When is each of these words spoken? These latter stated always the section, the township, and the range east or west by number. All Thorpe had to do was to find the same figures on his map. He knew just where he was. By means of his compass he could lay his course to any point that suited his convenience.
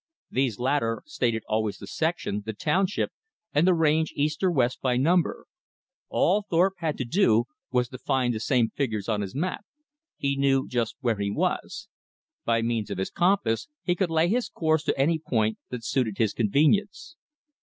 These 0.31 0.57
latter 0.57 1.03
stated 1.05 1.43
always 1.47 1.77
the 1.77 1.85
section, 1.85 2.41
the 2.43 2.53
township, 2.53 3.11
and 3.53 3.67
the 3.67 3.75
range 3.75 4.11
east 4.15 4.41
or 4.43 4.49
west 4.49 4.81
by 4.81 4.97
number. 4.97 5.45
All 6.09 6.41
Thorpe 6.49 6.73
had 6.79 6.97
to 6.97 7.05
do 7.05 7.43
was 7.71 7.87
to 7.89 7.99
find 7.99 8.33
the 8.33 8.39
same 8.39 8.69
figures 8.69 9.07
on 9.07 9.21
his 9.21 9.35
map. 9.35 9.63
He 10.17 10.35
knew 10.35 10.67
just 10.67 10.95
where 11.01 11.19
he 11.19 11.29
was. 11.29 11.87
By 12.45 12.63
means 12.63 12.89
of 12.89 12.97
his 12.97 13.11
compass 13.11 13.67
he 13.83 13.93
could 13.93 14.09
lay 14.09 14.27
his 14.27 14.49
course 14.49 14.81
to 14.85 14.99
any 14.99 15.19
point 15.19 15.59
that 15.69 15.85
suited 15.85 16.17
his 16.17 16.33
convenience. 16.33 17.15